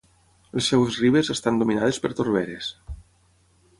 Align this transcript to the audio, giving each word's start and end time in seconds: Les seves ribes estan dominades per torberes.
Les 0.59 0.69
seves 0.71 0.97
ribes 1.01 1.29
estan 1.35 1.61
dominades 1.63 2.01
per 2.07 2.13
torberes. 2.21 2.71